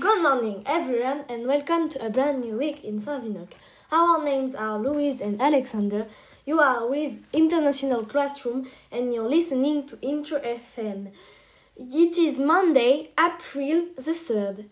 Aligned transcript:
Good 0.00 0.22
morning, 0.22 0.62
everyone, 0.64 1.26
and 1.28 1.46
welcome 1.46 1.90
to 1.90 2.06
a 2.06 2.08
brand 2.08 2.40
new 2.40 2.56
week 2.56 2.82
in 2.82 2.98
Saint-Vinoc. 2.98 3.48
Our 3.90 4.24
names 4.24 4.54
are 4.54 4.78
Louise 4.78 5.20
and 5.20 5.38
Alexander. 5.38 6.06
You 6.46 6.60
are 6.60 6.88
with 6.88 7.20
International 7.30 8.02
Classroom, 8.02 8.66
and 8.90 9.12
you're 9.12 9.28
listening 9.28 9.86
to 9.88 9.98
Inter 10.00 10.40
FM. 10.40 11.12
It 11.76 12.16
is 12.16 12.38
Monday, 12.38 13.10
April 13.20 13.88
the 13.96 14.12
3rd. 14.12 14.70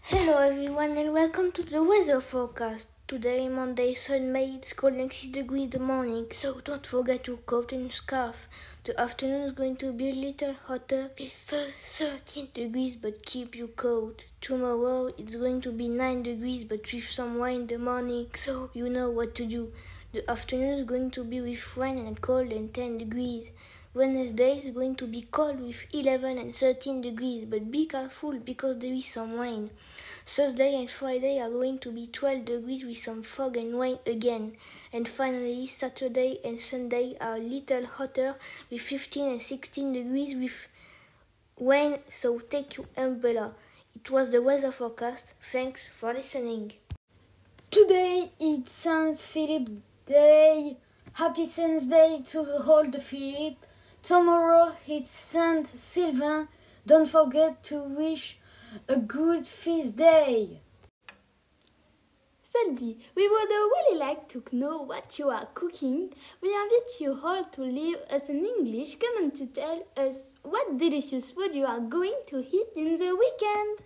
Hello 0.00 0.38
everyone 0.38 0.98
and 0.98 1.12
welcome 1.12 1.52
to 1.52 1.62
the 1.62 1.84
weather 1.84 2.20
forecast. 2.20 2.88
Today, 3.06 3.50
Monday, 3.50 3.92
sun 3.92 4.32
May, 4.32 4.54
it's 4.54 4.72
cold 4.72 4.94
next 4.94 5.18
6 5.18 5.32
degrees 5.32 5.68
the 5.68 5.78
morning, 5.78 6.26
so 6.32 6.62
don't 6.64 6.86
forget 6.86 7.26
your 7.26 7.36
coat 7.36 7.70
and 7.70 7.92
scarf. 7.92 8.48
The 8.84 8.98
afternoon 8.98 9.42
is 9.42 9.52
going 9.52 9.76
to 9.76 9.92
be 9.92 10.08
a 10.08 10.14
little 10.14 10.54
hotter 10.66 11.10
with 11.20 11.34
13 11.98 12.48
degrees, 12.54 12.96
but 12.96 13.26
keep 13.26 13.54
your 13.54 13.68
coat. 13.68 14.24
Tomorrow, 14.40 15.12
it's 15.18 15.34
going 15.34 15.60
to 15.60 15.70
be 15.70 15.86
9 15.86 16.22
degrees, 16.22 16.64
but 16.64 16.90
with 16.90 17.10
some 17.10 17.42
rain 17.42 17.60
in 17.60 17.66
the 17.66 17.76
morning, 17.76 18.28
so 18.42 18.70
you 18.72 18.88
know 18.88 19.10
what 19.10 19.34
to 19.34 19.44
do. 19.44 19.70
The 20.14 20.28
afternoon 20.30 20.78
is 20.78 20.86
going 20.86 21.10
to 21.10 21.24
be 21.24 21.42
with 21.42 21.76
rain 21.76 21.98
and 21.98 22.18
cold 22.22 22.52
and 22.52 22.72
10 22.72 22.96
degrees. 22.96 23.50
Wednesday 23.92 24.58
is 24.58 24.74
going 24.74 24.96
to 24.96 25.06
be 25.06 25.28
cold 25.30 25.60
with 25.60 25.84
11 25.92 26.38
and 26.38 26.56
13 26.56 27.02
degrees, 27.02 27.44
but 27.44 27.70
be 27.70 27.84
careful 27.86 28.32
because 28.38 28.78
there 28.78 28.94
is 28.94 29.06
some 29.06 29.38
rain. 29.38 29.70
Thursday 30.26 30.74
and 30.74 30.90
Friday 30.90 31.38
are 31.38 31.50
going 31.50 31.78
to 31.80 31.92
be 31.92 32.06
12 32.06 32.46
degrees 32.46 32.84
with 32.84 32.98
some 32.98 33.22
fog 33.22 33.56
and 33.56 33.78
rain 33.78 33.98
again. 34.06 34.56
And 34.92 35.06
finally, 35.06 35.66
Saturday 35.66 36.38
and 36.44 36.60
Sunday 36.60 37.16
are 37.20 37.36
a 37.36 37.38
little 37.38 37.84
hotter 37.86 38.36
with 38.70 38.80
15 38.80 39.32
and 39.32 39.42
16 39.42 39.92
degrees 39.92 40.34
with 40.34 40.66
rain, 41.60 41.98
so 42.08 42.38
take 42.38 42.76
your 42.76 42.86
umbrella. 42.96 43.54
It 43.94 44.10
was 44.10 44.30
the 44.30 44.42
weather 44.42 44.72
forecast. 44.72 45.24
Thanks 45.52 45.82
for 45.98 46.12
listening. 46.12 46.72
Today 47.70 48.32
it's 48.40 48.72
Saint 48.72 49.18
Philip 49.18 49.68
Day. 50.06 50.78
Happy 51.12 51.46
Saints 51.46 51.86
Day 51.86 52.22
to 52.26 52.40
all 52.66 52.84
the 52.84 53.00
Philip. 53.00 53.56
Tomorrow 54.02 54.72
it's 54.86 55.10
Saint 55.10 55.66
Sylvain. 55.68 56.48
Don't 56.86 57.08
forget 57.08 57.62
to 57.64 57.82
wish 57.84 58.38
a 58.88 58.96
good 58.96 59.46
feast 59.46 59.96
day. 59.96 60.60
Sandy, 62.42 62.98
we 63.16 63.28
would 63.28 63.48
really 63.48 63.98
like 63.98 64.28
to 64.28 64.42
know 64.52 64.82
what 64.82 65.18
you 65.18 65.28
are 65.28 65.48
cooking. 65.54 66.12
We 66.40 66.54
invite 66.54 67.00
you 67.00 67.18
all 67.22 67.44
to 67.44 67.62
leave 67.62 67.96
us 68.10 68.28
an 68.28 68.46
English 68.46 68.96
comment 68.98 69.34
to 69.36 69.46
tell 69.46 69.82
us 69.96 70.36
what 70.42 70.78
delicious 70.78 71.32
food 71.32 71.54
you 71.54 71.66
are 71.66 71.80
going 71.80 72.14
to 72.28 72.38
eat 72.38 72.68
in 72.76 72.94
the 72.96 73.16
weekend. 73.16 73.78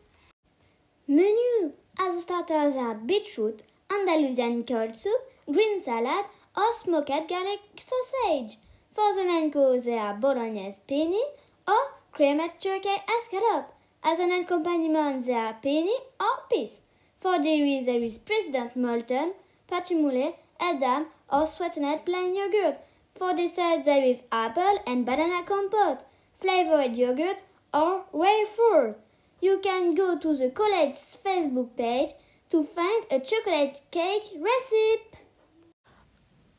Menu 1.07 1.73
as 1.99 2.23
starters 2.23 2.75
are 2.75 2.95
beetroot, 2.95 3.63
Andalusian 3.91 4.65
cold 4.65 4.95
soup, 4.95 5.21
green 5.47 5.83
salad, 5.83 6.27
or 6.55 6.73
smoked 6.73 7.29
garlic 7.29 7.61
sausage. 7.79 8.59
For 8.95 9.15
the 9.15 9.25
main 9.25 9.51
course, 9.51 9.85
there 9.85 10.01
are 10.01 10.15
bolognese 10.15 10.81
penne 10.87 11.19
or 11.67 11.93
creamed 12.13 12.51
turkey 12.61 12.97
escalope. 13.09 13.78
As 14.03 14.19
an 14.21 14.31
accompaniment, 14.31 15.27
there 15.27 15.47
are 15.47 15.55
penne 15.55 15.89
or 16.21 16.37
peas. 16.51 16.77
For 17.21 17.39
dairy, 17.39 17.83
there 17.85 18.03
is 18.03 18.17
President 18.17 18.77
Molten, 18.77 19.33
Patimule, 19.71 20.35
Edam 20.61 21.07
or 21.31 21.47
sweetened 21.47 22.05
plain 22.05 22.37
yogurt. 22.37 22.79
For 23.17 23.35
dessert, 23.35 23.85
there 23.85 24.03
is 24.03 24.23
apple 24.31 24.79
and 24.87 25.05
banana 25.05 25.43
compote, 25.45 25.99
flavored 26.41 26.97
yogurt, 26.97 27.39
or 27.75 28.05
wafer. 28.13 28.97
You 29.41 29.59
can 29.63 29.95
go 29.95 30.19
to 30.19 30.37
the 30.37 30.51
college's 30.51 31.19
Facebook 31.25 31.77
page 31.77 32.11
to 32.51 32.65
find 32.65 33.05
a 33.11 33.21
chocolate 33.21 33.81
cake 33.91 34.23
recipe. 34.41 35.19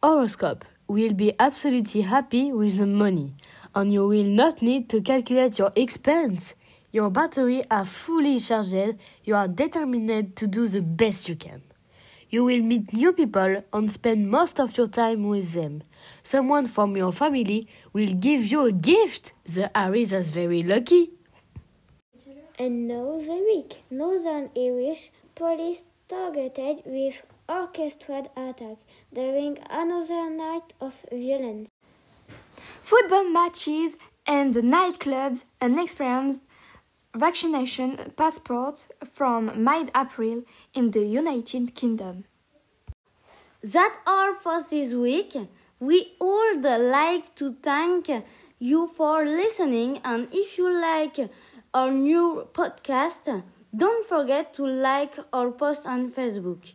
Horoscope 0.04 0.66
will 0.88 1.14
be 1.14 1.34
absolutely 1.40 2.02
happy 2.02 2.52
with 2.52 2.78
the 2.78 2.86
money, 2.86 3.36
and 3.74 3.92
you 3.92 4.08
will 4.08 4.24
not 4.24 4.62
need 4.62 4.90
to 4.90 5.02
calculate 5.02 5.58
your 5.58 5.72
expense. 5.76 6.56
Your 6.92 7.12
battery 7.12 7.64
are 7.70 7.86
fully 7.86 8.40
charged. 8.40 8.98
You 9.24 9.36
are 9.36 9.48
determined 9.48 10.36
to 10.36 10.48
do 10.48 10.68
the 10.68 10.82
best 10.82 11.30
you 11.30 11.36
can. 11.36 11.62
You 12.32 12.44
will 12.46 12.62
meet 12.62 12.94
new 12.94 13.14
people 13.14 13.64
and 13.74 13.92
spend 13.92 14.30
most 14.30 14.60
of 14.60 14.78
your 14.78 14.88
time 14.88 15.28
with 15.28 15.54
them. 15.54 15.84
Someone 16.24 16.68
from 16.68 16.96
your 16.96 17.12
family 17.12 17.68
will 17.94 18.14
give 18.14 18.46
you 18.46 18.66
a 18.66 18.72
gift. 18.72 19.34
The 19.46 19.76
Aries 19.78 20.14
is 20.14 20.30
very 20.32 20.64
lucky. 20.64 21.12
And 22.58 22.88
now 22.88 23.20
the 23.20 23.44
week. 23.52 23.84
Northern 23.90 24.50
Irish 24.56 25.12
police 25.36 25.84
targeted 26.08 26.82
with 26.86 27.16
orchestrated 27.48 28.30
attack 28.36 28.78
during 29.14 29.58
another 29.70 30.30
night 30.30 30.74
of 30.82 30.94
violence. 31.12 31.70
Football 32.84 33.30
matches 33.30 33.98
and 34.26 34.54
nightclubs 34.54 35.46
unexperienced 35.62 36.42
vaccination 37.16 38.14
passport 38.16 38.86
from 39.14 39.64
mid-April 39.64 40.44
in 40.74 40.92
the 40.92 41.04
United 41.04 41.74
Kingdom. 41.76 42.26
That's 43.64 43.98
all 44.06 44.36
for 44.36 44.62
this 44.70 44.94
week. 44.94 45.36
We 45.80 46.14
would 46.20 46.64
like 46.64 47.36
to 47.36 47.56
thank 47.62 48.10
you 48.60 48.88
for 48.88 49.26
listening, 49.26 50.02
and 50.04 50.28
if 50.32 50.58
you 50.58 50.70
like 50.70 51.18
our 51.74 51.92
new 51.92 52.48
podcast, 52.54 53.44
don't 53.76 54.08
forget 54.08 54.54
to 54.56 54.66
like 54.66 55.16
our 55.32 55.52
post 55.52 55.86
on 55.86 56.12
Facebook. 56.12 56.74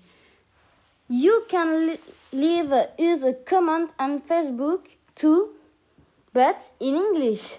You 1.09 1.45
can 1.49 1.99
leave 2.33 2.73
us 2.73 3.23
a 3.23 3.35
comment 3.35 3.93
on 3.99 4.21
Facebook 4.21 4.87
too, 5.15 5.51
but 6.33 6.71
in 6.81 6.95
English. 6.95 7.59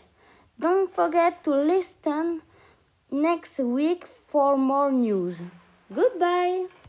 Don't 0.59 0.91
forget 0.91 1.43
to 1.43 1.51
listen 1.51 2.41
next 3.21 3.59
week 3.59 4.05
for 4.27 4.57
more 4.57 4.91
news. 4.91 5.41
Goodbye. 5.93 6.65